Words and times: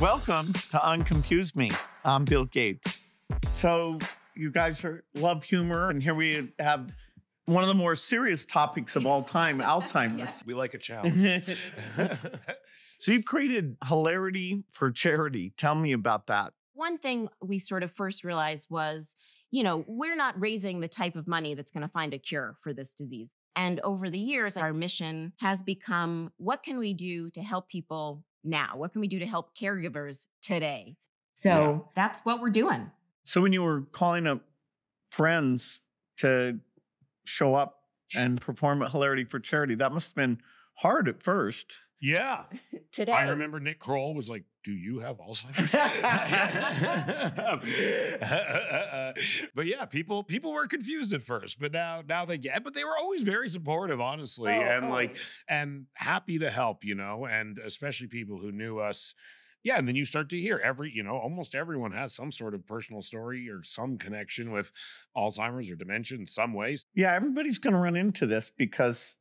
Welcome 0.00 0.52
to 0.52 0.78
Unconfuse 0.78 1.56
Me. 1.56 1.70
I'm 2.04 2.26
Bill 2.26 2.44
Gates. 2.44 3.00
So, 3.50 3.98
you 4.34 4.50
guys 4.50 4.84
are, 4.84 5.04
love 5.14 5.42
humor, 5.42 5.88
and 5.88 6.02
here 6.02 6.14
we 6.14 6.52
have 6.58 6.92
one 7.46 7.62
of 7.62 7.68
the 7.68 7.74
more 7.74 7.96
serious 7.96 8.44
topics 8.44 8.94
of 8.94 9.06
all 9.06 9.22
time 9.22 9.58
Alzheimer's. 9.60 10.42
We 10.46 10.52
like 10.52 10.74
a 10.74 10.78
challenge. 10.78 11.72
so, 12.98 13.10
you've 13.10 13.24
created 13.24 13.78
hilarity 13.88 14.64
for 14.70 14.90
charity. 14.92 15.54
Tell 15.56 15.74
me 15.74 15.92
about 15.92 16.26
that. 16.26 16.52
One 16.74 16.98
thing 16.98 17.30
we 17.40 17.56
sort 17.56 17.82
of 17.82 17.90
first 17.90 18.22
realized 18.22 18.66
was, 18.68 19.14
you 19.50 19.62
know, 19.62 19.82
we're 19.88 20.14
not 20.14 20.38
raising 20.38 20.80
the 20.80 20.88
type 20.88 21.16
of 21.16 21.26
money 21.26 21.54
that's 21.54 21.70
going 21.70 21.86
to 21.86 21.88
find 21.88 22.12
a 22.12 22.18
cure 22.18 22.56
for 22.60 22.74
this 22.74 22.92
disease. 22.92 23.30
And 23.56 23.80
over 23.80 24.10
the 24.10 24.18
years, 24.18 24.58
our 24.58 24.74
mission 24.74 25.32
has 25.40 25.62
become 25.62 26.32
what 26.36 26.62
can 26.62 26.76
we 26.76 26.92
do 26.92 27.30
to 27.30 27.40
help 27.40 27.70
people 27.70 28.25
now? 28.46 28.76
What 28.76 28.92
can 28.92 29.00
we 29.00 29.08
do 29.08 29.18
to 29.18 29.26
help 29.26 29.56
caregivers 29.56 30.26
today? 30.42 30.96
So 31.34 31.48
Yeah. 31.48 31.78
that's 31.94 32.20
what 32.20 32.40
we're 32.40 32.50
doing. 32.50 32.90
So, 33.24 33.40
when 33.42 33.52
you 33.52 33.62
were 33.62 33.82
calling 33.92 34.26
up 34.26 34.42
friends 35.10 35.82
to 36.18 36.60
show 37.24 37.54
up 37.54 37.85
and 38.14 38.40
perform 38.40 38.82
at 38.82 38.92
Hilarity 38.92 39.24
for 39.24 39.40
Charity, 39.40 39.74
that 39.76 39.92
must 39.92 40.10
have 40.10 40.16
been 40.16 40.40
hard 40.76 41.08
at 41.08 41.22
first. 41.22 41.74
yeah. 42.00 42.44
Today. 42.92 43.12
I 43.12 43.28
remember 43.28 43.60
Nick 43.60 43.78
Kroll 43.78 44.14
was 44.14 44.30
like, 44.30 44.44
Do 44.64 44.72
you 44.72 45.00
have 45.00 45.18
Alzheimer's? 45.18 45.72
but 49.54 49.66
yeah, 49.66 49.84
people 49.84 50.22
people 50.22 50.52
were 50.52 50.66
confused 50.66 51.12
at 51.12 51.22
first, 51.22 51.60
but 51.60 51.72
now 51.72 52.02
now 52.06 52.24
they 52.24 52.38
get 52.38 52.64
but 52.64 52.74
they 52.74 52.84
were 52.84 52.96
always 52.98 53.22
very 53.22 53.48
supportive, 53.48 54.00
honestly. 54.00 54.52
Oh, 54.52 54.60
and 54.60 54.86
oh. 54.86 54.90
like 54.90 55.16
and 55.48 55.86
happy 55.94 56.38
to 56.38 56.50
help, 56.50 56.84
you 56.84 56.94
know, 56.94 57.26
and 57.26 57.58
especially 57.58 58.06
people 58.06 58.38
who 58.38 58.52
knew 58.52 58.78
us. 58.78 59.14
Yeah, 59.66 59.78
and 59.78 59.88
then 59.88 59.96
you 59.96 60.04
start 60.04 60.28
to 60.28 60.38
hear 60.38 60.60
every, 60.62 60.92
you 60.94 61.02
know, 61.02 61.16
almost 61.16 61.56
everyone 61.56 61.90
has 61.90 62.14
some 62.14 62.30
sort 62.30 62.54
of 62.54 62.64
personal 62.64 63.02
story 63.02 63.50
or 63.50 63.64
some 63.64 63.98
connection 63.98 64.52
with 64.52 64.70
Alzheimer's 65.16 65.68
or 65.68 65.74
dementia 65.74 66.18
in 66.18 66.24
some 66.24 66.54
ways. 66.54 66.84
Yeah, 66.94 67.12
everybody's 67.12 67.58
going 67.58 67.72
to 67.72 67.80
run 67.80 67.96
into 67.96 68.28
this 68.28 68.48
because 68.48 69.16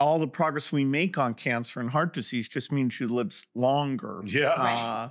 all 0.00 0.18
the 0.18 0.26
progress 0.26 0.72
we 0.72 0.86
make 0.86 1.18
on 1.18 1.34
cancer 1.34 1.78
and 1.78 1.90
heart 1.90 2.14
disease 2.14 2.48
just 2.48 2.72
means 2.72 2.98
you 3.00 3.06
live 3.06 3.44
longer. 3.54 4.22
Yeah. 4.24 4.52
Uh, 4.52 5.10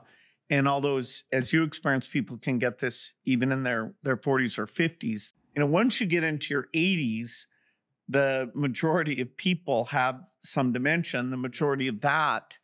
and 0.49 0.67
all 0.67 0.81
those, 0.81 1.25
as 1.31 1.53
you 1.53 1.61
experience, 1.61 2.07
people 2.07 2.39
can 2.39 2.57
get 2.57 2.79
this 2.79 3.13
even 3.23 3.51
in 3.51 3.61
their 3.61 3.93
their 4.01 4.17
40s 4.17 4.57
or 4.57 4.65
50s. 4.65 5.33
You 5.55 5.59
know, 5.59 5.67
once 5.67 6.01
you 6.01 6.07
get 6.07 6.23
into 6.23 6.55
your 6.55 6.69
80s, 6.73 7.45
the 8.09 8.49
majority 8.55 9.21
of 9.21 9.37
people 9.37 9.85
have 9.85 10.23
some 10.43 10.73
dementia. 10.73 11.19
and 11.19 11.31
The 11.31 11.37
majority 11.37 11.87
of 11.87 12.01
that 12.01 12.57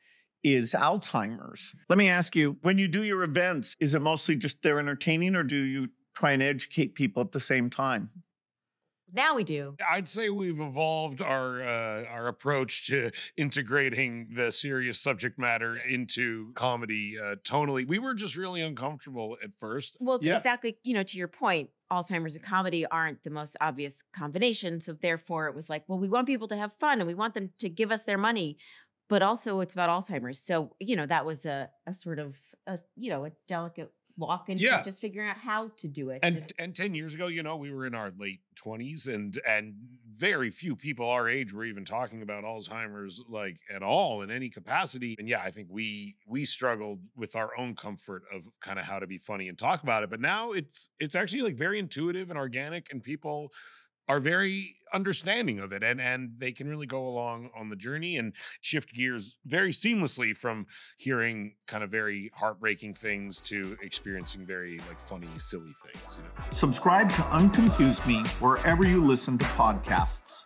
is 0.43 0.73
Alzheimer's. 0.73 1.75
Let 1.89 1.97
me 1.97 2.09
ask 2.09 2.35
you: 2.35 2.57
When 2.61 2.77
you 2.77 2.87
do 2.87 3.03
your 3.03 3.23
events, 3.23 3.75
is 3.79 3.93
it 3.93 4.01
mostly 4.01 4.35
just 4.35 4.61
they're 4.61 4.79
entertaining, 4.79 5.35
or 5.35 5.43
do 5.43 5.57
you 5.57 5.89
try 6.15 6.31
and 6.31 6.41
educate 6.43 6.95
people 6.95 7.21
at 7.21 7.31
the 7.31 7.39
same 7.39 7.69
time? 7.69 8.09
now 9.13 9.33
we 9.35 9.43
do. 9.43 9.75
I'd 9.89 10.07
say 10.07 10.29
we've 10.29 10.59
evolved 10.59 11.21
our 11.21 11.61
uh, 11.63 12.03
our 12.05 12.27
approach 12.27 12.87
to 12.87 13.11
integrating 13.37 14.27
the 14.35 14.51
serious 14.51 14.99
subject 14.99 15.39
matter 15.39 15.75
into 15.77 16.51
comedy 16.53 17.17
uh, 17.17 17.35
tonally. 17.43 17.87
We 17.87 17.99
were 17.99 18.13
just 18.13 18.35
really 18.35 18.61
uncomfortable 18.61 19.37
at 19.43 19.51
first. 19.59 19.95
Well, 19.99 20.19
Yeah. 20.21 20.35
exactly. 20.35 20.77
You 20.83 20.93
know, 20.95 21.03
to 21.03 21.17
your 21.17 21.29
point, 21.29 21.69
Alzheimer's 21.91 22.35
and 22.35 22.43
comedy 22.43 22.85
aren't 22.85 23.23
the 23.23 23.29
most 23.29 23.55
obvious 23.61 24.03
combination. 24.13 24.81
So 24.81 24.93
therefore, 24.93 25.47
it 25.47 25.55
was 25.55 25.69
like, 25.69 25.85
well, 25.87 25.99
we 25.99 26.09
want 26.09 26.27
people 26.27 26.47
to 26.49 26.57
have 26.57 26.73
fun 26.73 26.99
and 26.99 27.07
we 27.07 27.15
want 27.15 27.33
them 27.33 27.51
to 27.59 27.69
give 27.69 27.91
us 27.91 28.03
their 28.03 28.17
money, 28.17 28.57
but 29.09 29.21
also 29.21 29.59
it's 29.61 29.73
about 29.73 29.89
Alzheimer's. 29.89 30.39
So 30.39 30.75
you 30.79 30.95
know, 30.95 31.05
that 31.05 31.25
was 31.25 31.45
a 31.45 31.69
a 31.85 31.93
sort 31.93 32.19
of 32.19 32.35
a 32.65 32.79
you 32.95 33.09
know 33.09 33.25
a 33.25 33.31
delicate 33.47 33.91
walk 34.19 34.49
into 34.49 34.63
Yeah. 34.63 34.81
just 34.81 34.99
figuring 34.99 35.29
out 35.29 35.37
how 35.37 35.69
to 35.77 35.87
do 35.87 36.09
it. 36.09 36.19
And 36.23 36.51
and 36.57 36.75
ten 36.75 36.95
years 36.95 37.13
ago, 37.13 37.27
you 37.27 37.43
know, 37.43 37.55
we 37.57 37.71
were 37.71 37.85
in 37.85 37.93
our 37.93 38.11
late 38.17 38.39
twenties, 38.55 39.07
and 39.07 39.39
and 39.47 39.75
very 40.15 40.49
few 40.49 40.75
people 40.75 41.07
our 41.07 41.29
age 41.29 41.53
were 41.53 41.63
even 41.63 41.85
talking 41.85 42.23
about 42.23 42.43
Alzheimer's 42.43 43.23
like 43.29 43.59
at 43.71 43.83
all 43.83 44.23
in 44.23 44.31
any 44.31 44.49
capacity. 44.49 45.15
And 45.19 45.29
yeah, 45.29 45.41
I 45.43 45.51
think 45.51 45.67
we 45.69 46.17
we 46.25 46.45
struggled 46.45 46.99
with 47.15 47.35
our 47.35 47.51
own 47.59 47.75
comfort 47.75 48.23
of 48.33 48.41
kind 48.59 48.79
of 48.79 48.85
how 48.85 48.97
to 48.97 49.05
be 49.05 49.19
funny 49.19 49.47
and 49.49 49.57
talk 49.57 49.83
about 49.83 50.01
it. 50.03 50.09
But 50.09 50.19
now 50.19 50.51
it's 50.53 50.89
it's 50.99 51.13
actually 51.13 51.43
like 51.43 51.55
very 51.55 51.77
intuitive 51.77 52.31
and 52.31 52.39
organic, 52.39 52.91
and 52.91 53.03
people 53.03 53.51
are 54.07 54.19
very 54.19 54.75
understanding 54.93 55.59
of 55.59 55.73
it 55.73 55.83
and 55.83 55.99
and 55.99 56.31
they 56.37 56.51
can 56.51 56.67
really 56.67 56.85
go 56.85 57.07
along 57.07 57.49
on 57.55 57.69
the 57.69 57.75
journey 57.75 58.17
and 58.17 58.33
shift 58.61 58.93
gears 58.93 59.35
very 59.45 59.71
seamlessly 59.71 60.35
from 60.35 60.65
hearing 60.97 61.53
kind 61.67 61.83
of 61.83 61.89
very 61.89 62.31
heartbreaking 62.33 62.93
things 62.93 63.41
to 63.41 63.77
experiencing 63.81 64.45
very 64.45 64.79
like 64.87 64.99
funny 65.01 65.27
silly 65.37 65.75
things 65.83 66.17
you 66.17 66.23
know 66.23 66.29
Subscribe 66.51 67.09
to 67.09 67.21
Unconfuse 67.23 68.05
Me 68.07 68.23
wherever 68.39 68.85
you 68.85 69.03
listen 69.03 69.37
to 69.37 69.45
podcasts. 69.45 70.45